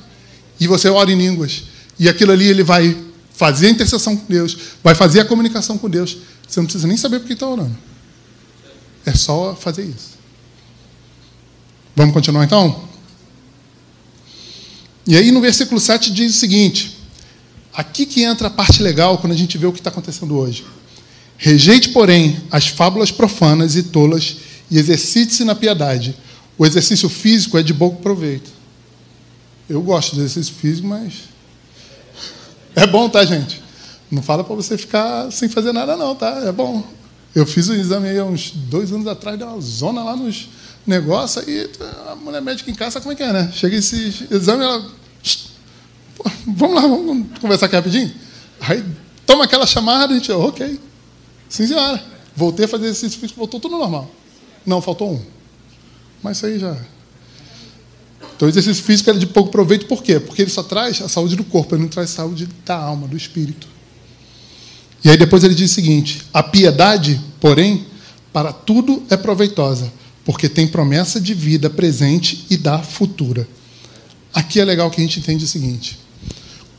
[0.59, 1.63] E você ora em línguas.
[1.99, 2.97] E aquilo ali ele vai
[3.33, 6.17] fazer a intercessão com Deus, vai fazer a comunicação com Deus.
[6.47, 7.75] Você não precisa nem saber por que está orando.
[9.05, 10.13] É só fazer isso.
[11.95, 12.87] Vamos continuar então?
[15.05, 16.97] E aí no versículo 7 diz o seguinte:
[17.73, 20.65] aqui que entra a parte legal quando a gente vê o que está acontecendo hoje.
[21.37, 24.37] Rejeite, porém, as fábulas profanas e tolas
[24.71, 26.15] e exercite-se na piedade.
[26.57, 28.49] O exercício físico é de bom proveito.
[29.69, 31.13] Eu gosto de exercício físico, mas
[32.75, 33.61] é bom, tá, gente?
[34.09, 36.43] Não fala para você ficar sem fazer nada, não, tá?
[36.45, 36.83] É bom.
[37.35, 40.49] Eu fiz um exame aí uns dois anos atrás, deu uma zona lá nos
[40.85, 41.69] negócios, aí
[42.07, 43.51] a mulher médica em casa, sabe como é que é, né?
[43.53, 44.85] Chega esse exame, ela.
[46.15, 48.13] Pô, vamos lá, vamos conversar aqui rapidinho?
[48.61, 48.83] Aí
[49.25, 50.79] toma aquela chamada, a gente, ok.
[51.49, 52.03] Sim, senhora.
[52.35, 54.09] Voltei a fazer exercício físico, voltou tudo normal.
[54.65, 55.21] Não, faltou um.
[56.21, 56.77] Mas isso aí já.
[58.35, 60.19] Então, o exercício físico é de pouco proveito, por quê?
[60.19, 63.17] Porque ele só traz a saúde do corpo, ele não traz saúde da alma, do
[63.17, 63.67] espírito.
[65.03, 67.85] E aí depois ele diz o seguinte: a piedade, porém,
[68.31, 69.91] para tudo é proveitosa,
[70.23, 73.47] porque tem promessa de vida presente e da futura.
[74.33, 75.99] Aqui é legal que a gente entende o seguinte: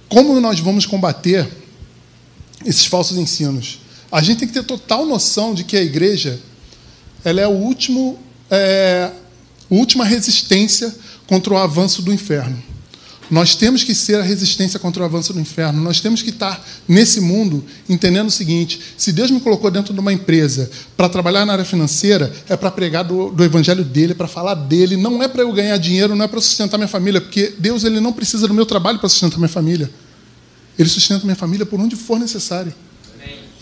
[0.08, 1.48] como nós vamos combater
[2.64, 3.80] esses falsos ensinos?
[4.10, 6.40] A gente tem que ter total noção de que a igreja
[7.24, 8.18] ela é o último,
[8.50, 9.10] é,
[9.70, 10.94] a última resistência
[11.26, 12.62] contra o avanço do inferno.
[13.30, 15.80] Nós temos que ser a resistência contra o avanço do inferno.
[15.82, 20.00] Nós temos que estar nesse mundo entendendo o seguinte: se Deus me colocou dentro de
[20.00, 24.14] uma empresa para trabalhar na área financeira, é para pregar do, do evangelho dele, é
[24.14, 27.20] para falar dele, não é para eu ganhar dinheiro, não é para sustentar minha família,
[27.20, 29.90] porque Deus ele não precisa do meu trabalho para sustentar minha família.
[30.78, 32.74] Ele sustenta minha família por onde for necessário.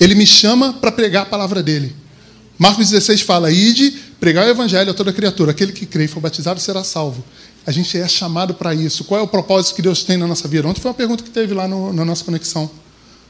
[0.00, 1.94] Ele me chama para pregar a palavra dele.
[2.58, 5.50] Marcos 16 fala: Ide, pregar o evangelho a toda criatura.
[5.50, 7.24] Aquele que crê e for batizado será salvo.
[7.66, 9.04] A gente é chamado para isso.
[9.04, 10.66] Qual é o propósito que Deus tem na nossa vida?
[10.66, 12.70] Ontem foi uma pergunta que teve lá no, na nossa conexão.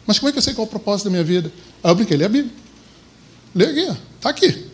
[0.06, 1.52] Mas como é que eu sei qual é o propósito da minha vida?
[1.82, 2.52] Aí eu brinquei, lê a Bíblia.
[3.54, 4.66] Lê aqui, está aqui.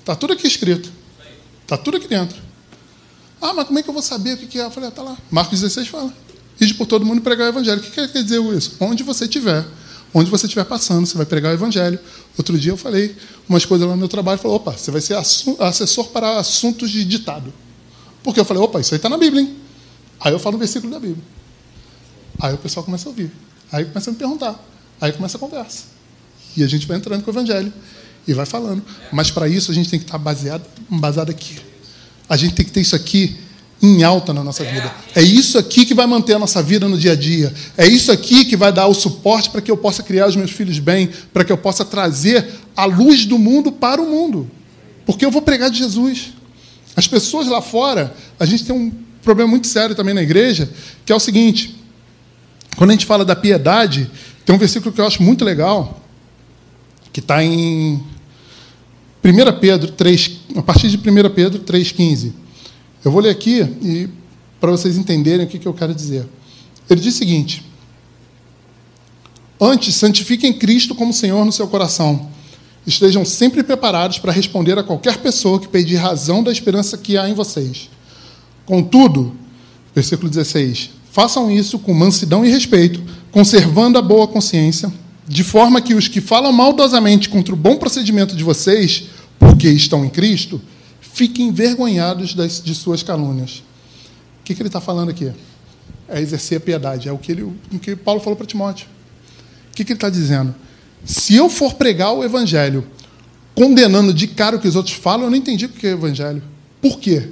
[0.00, 0.90] Está tudo aqui escrito.
[1.62, 2.36] Está tudo aqui dentro.
[3.40, 4.64] Ah, mas como é que eu vou saber o que é?
[4.64, 5.18] Eu falei, está ah, lá.
[5.30, 6.12] Marcos 16 fala.
[6.60, 7.80] Ide por todo mundo pregar o evangelho.
[7.80, 8.76] O que quer dizer isso?
[8.78, 9.66] Onde você estiver,
[10.14, 11.98] onde você estiver passando, você vai pregar o evangelho.
[12.38, 13.16] Outro dia eu falei
[13.48, 15.16] umas coisas lá no meu trabalho, falou, opa, você vai ser
[15.58, 17.52] assessor para assuntos de ditado.
[18.24, 19.54] Porque eu falei, opa, isso aí está na Bíblia, hein?
[20.18, 21.22] Aí eu falo o versículo da Bíblia.
[22.40, 23.30] Aí o pessoal começa a ouvir.
[23.70, 24.58] Aí começa a me perguntar.
[25.00, 25.84] Aí começa a conversa.
[26.56, 27.72] E a gente vai entrando com o Evangelho.
[28.26, 28.82] E vai falando.
[29.12, 31.58] Mas para isso a gente tem que estar baseado, baseado aqui.
[32.26, 33.36] A gente tem que ter isso aqui
[33.82, 34.90] em alta na nossa vida.
[35.14, 37.52] É isso aqui que vai manter a nossa vida no dia a dia.
[37.76, 40.50] É isso aqui que vai dar o suporte para que eu possa criar os meus
[40.50, 44.50] filhos bem, para que eu possa trazer a luz do mundo para o mundo.
[45.04, 46.32] Porque eu vou pregar de Jesus.
[46.96, 50.70] As pessoas lá fora, a gente tem um problema muito sério também na igreja,
[51.04, 51.74] que é o seguinte:
[52.76, 54.10] quando a gente fala da piedade,
[54.44, 56.00] tem um versículo que eu acho muito legal,
[57.12, 57.94] que está em
[59.24, 62.32] 1 Pedro 3, a partir de 1 Pedro 3,15.
[63.04, 64.08] Eu vou ler aqui e
[64.60, 66.26] para vocês entenderem o que, que eu quero dizer.
[66.88, 67.64] Ele diz o seguinte:
[69.60, 72.33] Antes, santifiquem Cristo como Senhor no seu coração
[72.86, 77.28] Estejam sempre preparados para responder a qualquer pessoa que pedir razão da esperança que há
[77.28, 77.88] em vocês.
[78.66, 79.34] Contudo,
[79.94, 84.92] versículo 16: façam isso com mansidão e respeito, conservando a boa consciência,
[85.26, 89.04] de forma que os que falam maldosamente contra o bom procedimento de vocês,
[89.38, 90.60] porque estão em Cristo,
[91.00, 93.62] fiquem envergonhados das, de suas calúnias.
[94.40, 95.32] O que, que ele está falando aqui?
[96.08, 97.08] É exercer a piedade.
[97.08, 98.86] É o que, ele, o que Paulo falou para Timóteo.
[99.70, 100.54] O que, que ele está dizendo?
[101.04, 102.86] Se eu for pregar o evangelho
[103.54, 106.42] condenando de cara o que os outros falam, eu não entendi o que é evangelho.
[106.80, 107.30] Por quê?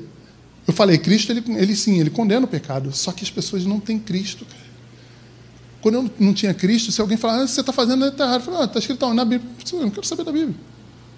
[0.66, 3.80] Eu falei, Cristo, ele, ele sim, ele condena o pecado, só que as pessoas não
[3.80, 4.46] têm Cristo.
[5.80, 8.44] Quando eu não tinha Cristo, se alguém falar, ah, você está fazendo está errado, eu
[8.44, 9.50] falo, ah, está escrito na Bíblia.
[9.72, 10.54] Eu não quero saber da Bíblia.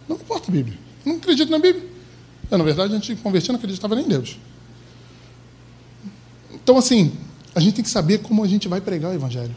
[0.08, 0.78] Não importa a Bíblia.
[1.04, 1.86] Eu não acredito na Bíblia.
[2.50, 4.38] Eu, na verdade, a gente convertia, não acreditava nem em Deus.
[6.54, 7.12] Então, assim,
[7.54, 9.54] a gente tem que saber como a gente vai pregar o Evangelho.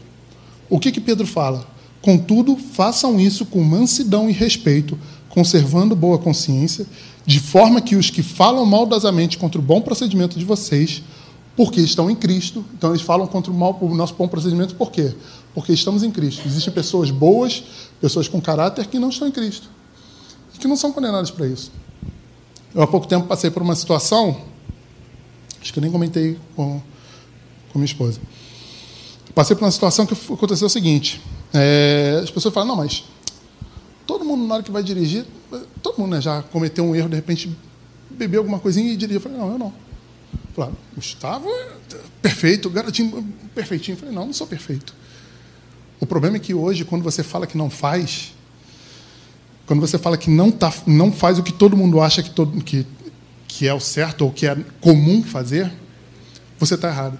[0.68, 1.66] O que, que Pedro fala?
[2.08, 6.86] Contudo, façam isso com mansidão e respeito, conservando boa consciência,
[7.26, 11.02] de forma que os que falam maldosamente contra o bom procedimento de vocês,
[11.54, 14.90] porque estão em Cristo, então eles falam contra o, mal, o nosso bom procedimento, por
[14.90, 15.14] quê?
[15.52, 16.40] Porque estamos em Cristo.
[16.46, 17.62] Existem pessoas boas,
[18.00, 19.68] pessoas com caráter que não estão em Cristo
[20.54, 21.70] e que não são condenadas para isso.
[22.74, 24.34] Eu há pouco tempo passei por uma situação,
[25.60, 26.80] acho que eu nem comentei com,
[27.70, 28.18] com minha esposa.
[29.34, 31.20] Passei por uma situação que aconteceu o seguinte:
[31.52, 33.04] é, as pessoas falam, não, mas
[34.06, 35.24] todo mundo na hora que vai dirigir,
[35.82, 37.56] todo mundo né, já cometeu um erro, de repente
[38.10, 39.18] bebeu alguma coisinha e dirigiu.
[39.18, 39.72] Eu falei, não, eu não.
[40.54, 41.48] Falei, ah, Gustavo,
[42.20, 43.94] perfeito, garotinho, perfeitinho.
[43.94, 44.94] Eu falei, não, não sou perfeito.
[46.00, 48.34] O problema é que hoje, quando você fala que não faz,
[49.66, 52.62] quando você fala que não, tá, não faz o que todo mundo acha que, todo,
[52.62, 52.86] que,
[53.46, 55.72] que é o certo ou que é comum fazer,
[56.58, 57.18] você está errado.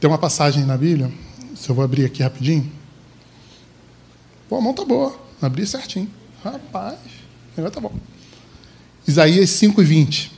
[0.00, 1.12] Tem uma passagem na Bíblia,
[1.62, 2.68] se eu vou abrir aqui rapidinho.
[4.48, 6.10] Pô, a mão tá boa, abri certinho.
[6.42, 7.94] Rapaz, o negócio tá bom.
[9.06, 10.32] Isaías 5 e 20.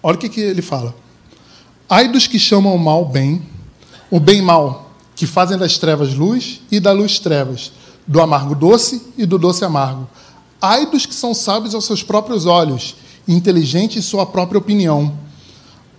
[0.00, 0.94] Olha o que, que ele fala.
[1.90, 3.42] Ai dos que chamam o mal bem,
[4.08, 7.72] o bem mal, que fazem das trevas luz e da luz trevas,
[8.06, 10.08] do amargo doce e do doce amargo.
[10.60, 12.94] Ai dos que são sábios aos seus próprios olhos,
[13.26, 15.18] inteligentes em sua própria opinião.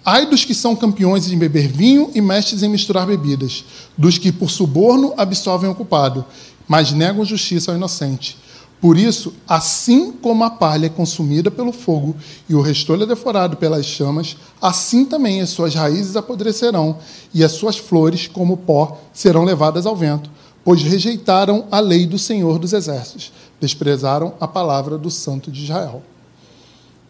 [0.06, 3.63] Ai dos que são campeões em beber vinho e mestres em misturar bebidas,
[3.98, 6.26] dos que por suborno absolvem o culpado,
[6.68, 8.38] mas negam justiça ao inocente.
[8.82, 12.18] Por isso, assim como a palha é consumida pelo fogo
[12.50, 16.98] e o restolho é devorado pelas chamas, assim também as suas raízes apodrecerão
[17.34, 20.30] e as suas flores, como pó, serão levadas ao vento,
[20.66, 26.04] pois rejeitaram a lei do Senhor dos Exércitos, desprezaram a palavra do Santo de Israel.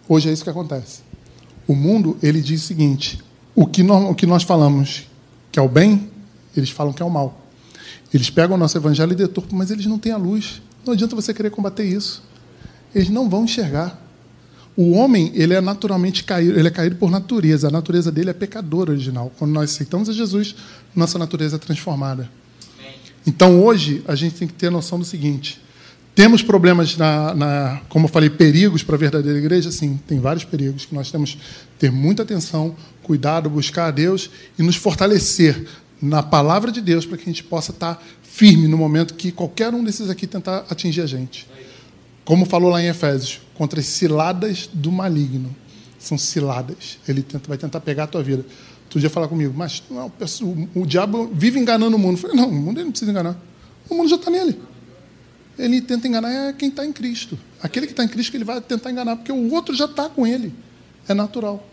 [0.07, 1.12] Hoje é isso que acontece.
[1.67, 3.19] O mundo, ele diz o seguinte:
[3.55, 5.07] o que, nós, o que nós falamos
[5.51, 6.09] que é o bem,
[6.57, 7.39] eles falam que é o mal.
[8.11, 10.61] Eles pegam o nosso evangelho e deturpam, mas eles não têm a luz.
[10.85, 12.23] Não adianta você querer combater isso.
[12.93, 13.99] Eles não vão enxergar.
[14.75, 17.67] O homem, ele é naturalmente caído, ele é caído por natureza.
[17.67, 19.31] A natureza dele é pecadora original.
[19.37, 20.55] Quando nós aceitamos a Jesus,
[20.95, 22.29] nossa natureza é transformada.
[23.25, 25.61] Então, hoje, a gente tem que ter a noção do seguinte:
[26.15, 29.71] temos problemas, na, na como eu falei, perigos para a verdadeira igreja?
[29.71, 31.39] Sim, tem vários perigos que nós temos que
[31.79, 35.65] ter muita atenção, cuidado, buscar a Deus e nos fortalecer
[35.99, 39.73] na palavra de Deus para que a gente possa estar firme no momento que qualquer
[39.73, 41.47] um desses aqui tentar atingir a gente.
[42.23, 45.53] Como falou lá em Efésios, contra as ciladas do maligno.
[45.97, 46.99] São ciladas.
[47.07, 48.45] Ele tenta, vai tentar pegar a tua vida.
[48.89, 50.11] Tu dia falar comigo, mas não,
[50.75, 52.17] o, o diabo vive enganando o mundo.
[52.17, 53.35] Eu falei, não, o mundo ele não precisa enganar.
[53.89, 54.59] O mundo já está nele
[55.57, 57.37] ele tenta enganar é quem está em Cristo.
[57.61, 60.25] Aquele que está em Cristo ele vai tentar enganar, porque o outro já está com
[60.25, 60.53] ele.
[61.07, 61.67] É natural.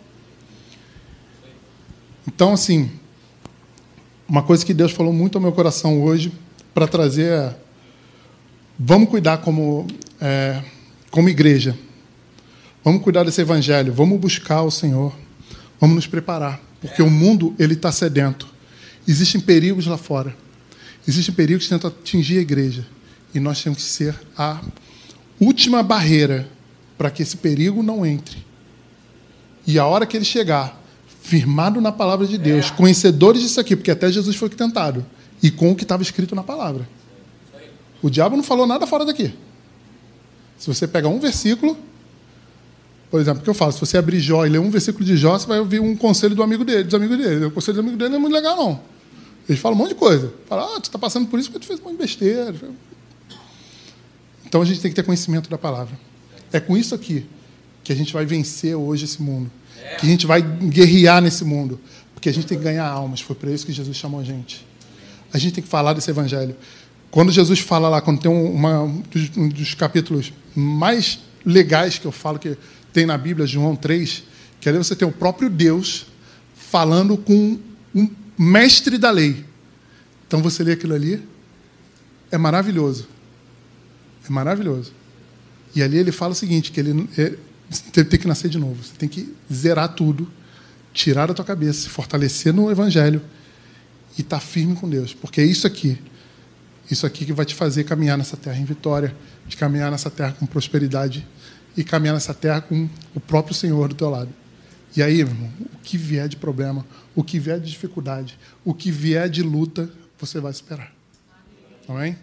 [2.26, 2.90] Então, assim,
[4.28, 6.32] uma coisa que Deus falou muito ao meu coração hoje
[6.72, 7.56] para trazer é,
[8.78, 9.86] vamos cuidar como,
[10.20, 10.62] é,
[11.10, 11.76] como igreja.
[12.84, 13.92] Vamos cuidar desse evangelho.
[13.92, 15.14] Vamos buscar o Senhor.
[15.80, 16.60] Vamos nos preparar.
[16.80, 18.48] Porque o mundo ele está sedento.
[19.06, 20.34] Existem perigos lá fora.
[21.06, 22.86] Existem perigos que tentam atingir a igreja.
[23.34, 24.60] E nós temos que ser a
[25.40, 26.48] última barreira
[26.98, 28.44] para que esse perigo não entre.
[29.66, 30.80] E a hora que ele chegar,
[31.22, 32.70] firmado na palavra de Deus, é.
[32.70, 35.04] conhecedores disso aqui, porque até Jesus foi tentado,
[35.42, 36.88] e com o que estava escrito na palavra.
[38.02, 39.32] O diabo não falou nada fora daqui.
[40.58, 41.76] Se você pegar um versículo,
[43.10, 43.72] por exemplo, o que eu falo?
[43.72, 46.34] Se você abrir Jó e ler um versículo de Jó, você vai ouvir um conselho
[46.34, 47.46] do amigo dele, dos amigos dele.
[47.46, 48.80] O conselho do amigo dele não é muito legal, não.
[49.48, 50.32] Eles falam um monte de coisa.
[50.48, 52.54] Falam, ah, tu está passando por isso porque tu fez um monte de besteira.
[54.50, 55.96] Então a gente tem que ter conhecimento da palavra.
[56.52, 57.24] É com isso aqui
[57.84, 59.48] que a gente vai vencer hoje esse mundo.
[60.00, 61.78] Que a gente vai guerrear nesse mundo.
[62.12, 63.20] Porque a gente tem que ganhar almas.
[63.20, 64.66] Foi para isso que Jesus chamou a gente.
[65.32, 66.56] A gente tem que falar desse evangelho.
[67.12, 72.36] Quando Jesus fala lá, quando tem uma, um dos capítulos mais legais que eu falo
[72.36, 72.58] que
[72.92, 74.24] tem na Bíblia, João 3,
[74.60, 76.06] que ali você tem o próprio Deus
[76.56, 77.56] falando com
[77.94, 79.44] um mestre da lei.
[80.26, 81.22] Então você lê aquilo ali,
[82.32, 83.06] é maravilhoso.
[84.30, 84.92] É maravilhoso.
[85.74, 88.82] E ali ele fala o seguinte, que ele é, tem que nascer de novo.
[88.82, 90.30] Você tem que zerar tudo,
[90.92, 93.20] tirar da tua cabeça, se fortalecer no Evangelho
[94.16, 95.12] e estar tá firme com Deus.
[95.12, 95.98] Porque é isso aqui.
[96.88, 99.14] Isso aqui que vai te fazer caminhar nessa terra em vitória,
[99.46, 101.26] de caminhar nessa terra com prosperidade
[101.76, 104.30] e caminhar nessa terra com o próprio Senhor do teu lado.
[104.96, 108.74] E aí, meu irmão, o que vier de problema, o que vier de dificuldade, o
[108.74, 109.88] que vier de luta,
[110.18, 110.92] você vai esperar.
[111.88, 112.16] Amém?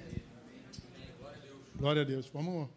[1.77, 2.27] Glória a Deus.
[2.33, 2.69] Vamos